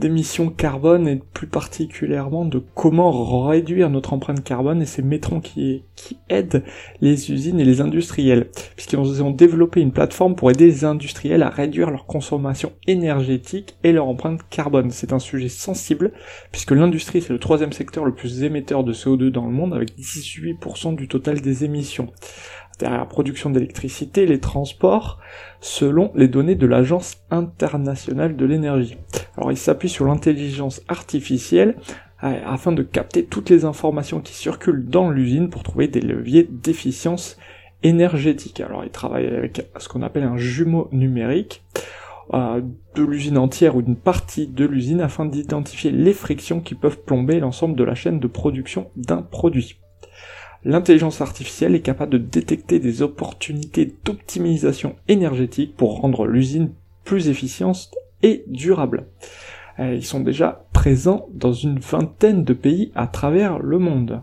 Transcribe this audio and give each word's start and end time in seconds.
d'émissions 0.00 0.50
carbone 0.50 1.06
et 1.06 1.20
plus 1.32 1.46
particulièrement 1.46 2.44
de 2.44 2.60
comment 2.74 3.46
réduire 3.46 3.90
notre 3.90 4.12
empreinte 4.12 4.42
carbone 4.42 4.82
et 4.82 4.86
ces 4.86 5.02
métrons 5.02 5.40
qui, 5.40 5.84
qui 5.94 6.16
aident 6.28 6.64
les 7.00 7.30
usines 7.30 7.60
et 7.60 7.64
les 7.64 7.80
industriels 7.80 8.48
puisqu'ils 8.74 9.22
ont 9.22 9.30
développé 9.30 9.80
une 9.80 9.92
plateforme 9.92 10.34
pour 10.34 10.50
aider 10.50 10.66
les 10.66 10.84
industriels 10.84 11.42
à 11.42 11.50
réduire 11.50 11.90
leur 11.90 12.06
consommation 12.06 12.72
énergétique 12.86 13.76
et 13.84 13.92
leur 13.92 14.08
empreinte 14.08 14.40
carbone. 14.50 14.90
C'est 14.90 15.12
un 15.12 15.18
sujet 15.18 15.48
sensible 15.48 16.12
puisque 16.50 16.72
l'industrie 16.72 17.22
c'est 17.22 17.32
le 17.32 17.38
troisième 17.38 17.72
secteur 17.72 18.04
le 18.04 18.14
plus 18.14 18.42
émetteur 18.42 18.82
de 18.82 18.92
CO2 18.92 19.28
dans 19.30 19.46
le 19.46 19.52
monde 19.52 19.74
avec 19.74 19.96
18% 19.96 20.96
du 20.96 21.06
total 21.06 21.40
des 21.40 21.64
émissions 21.64 22.08
la 22.88 23.04
production 23.04 23.50
d'électricité, 23.50 24.24
les 24.24 24.40
transports, 24.40 25.18
selon 25.60 26.12
les 26.14 26.28
données 26.28 26.54
de 26.54 26.66
l'Agence 26.66 27.18
internationale 27.30 28.36
de 28.36 28.46
l'énergie. 28.46 28.96
Alors 29.36 29.52
il 29.52 29.58
s'appuie 29.58 29.88
sur 29.88 30.06
l'intelligence 30.06 30.80
artificielle 30.88 31.76
euh, 32.24 32.38
afin 32.46 32.72
de 32.72 32.82
capter 32.82 33.24
toutes 33.24 33.50
les 33.50 33.64
informations 33.64 34.20
qui 34.20 34.34
circulent 34.34 34.86
dans 34.86 35.10
l'usine 35.10 35.50
pour 35.50 35.62
trouver 35.62 35.88
des 35.88 36.00
leviers 36.00 36.48
d'efficience 36.50 37.36
énergétique. 37.82 38.60
Alors 38.60 38.84
il 38.84 38.90
travaille 38.90 39.26
avec 39.26 39.66
ce 39.78 39.88
qu'on 39.88 40.02
appelle 40.02 40.24
un 40.24 40.36
jumeau 40.36 40.88
numérique 40.92 41.62
euh, 42.34 42.60
de 42.94 43.02
l'usine 43.02 43.38
entière 43.38 43.74
ou 43.74 43.82
d'une 43.82 43.96
partie 43.96 44.46
de 44.46 44.64
l'usine 44.64 45.00
afin 45.00 45.26
d'identifier 45.26 45.90
les 45.90 46.12
frictions 46.12 46.60
qui 46.60 46.74
peuvent 46.74 47.00
plomber 47.00 47.40
l'ensemble 47.40 47.74
de 47.74 47.84
la 47.84 47.94
chaîne 47.94 48.20
de 48.20 48.26
production 48.26 48.90
d'un 48.96 49.22
produit 49.22 49.80
l'intelligence 50.64 51.20
artificielle 51.20 51.74
est 51.74 51.80
capable 51.80 52.12
de 52.12 52.18
détecter 52.18 52.78
des 52.78 53.02
opportunités 53.02 53.94
d'optimisation 54.04 54.96
énergétique 55.08 55.76
pour 55.76 56.00
rendre 56.00 56.26
l'usine 56.26 56.72
plus 57.04 57.28
efficiente 57.28 57.94
et 58.22 58.44
durable. 58.46 59.06
Euh, 59.78 59.94
ils 59.94 60.04
sont 60.04 60.20
déjà 60.20 60.66
présents 60.72 61.28
dans 61.32 61.52
une 61.52 61.78
vingtaine 61.78 62.44
de 62.44 62.52
pays 62.52 62.92
à 62.94 63.06
travers 63.06 63.58
le 63.58 63.78
monde. 63.78 64.22